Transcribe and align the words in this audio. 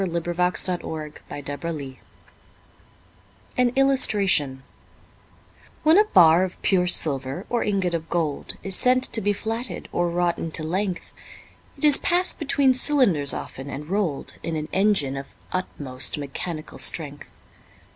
William 0.01 0.23
Cowper 0.23 0.49
The 0.49 1.19
Flatting 1.45 1.59
Mill 1.77 1.95
An 3.55 3.69
Illustration 3.75 4.63
WHEN 5.83 5.99
a 5.99 6.05
bar 6.05 6.43
of 6.43 6.59
pure 6.63 6.87
silver 6.87 7.45
or 7.51 7.63
ingot 7.63 7.93
of 7.93 8.09
gold 8.09 8.55
Is 8.63 8.75
sent 8.75 9.03
to 9.03 9.21
be 9.21 9.31
flatted 9.31 9.87
or 9.91 10.09
wrought 10.09 10.39
into 10.39 10.63
length, 10.63 11.13
It 11.77 11.83
is 11.83 11.99
pass'd 11.99 12.39
between 12.39 12.73
cylinders 12.73 13.31
often, 13.31 13.69
and 13.69 13.91
roll'd 13.91 14.39
In 14.41 14.55
an 14.55 14.69
engine 14.73 15.15
of 15.17 15.27
utmost 15.53 16.17
mechanical 16.17 16.79
strength. 16.79 17.27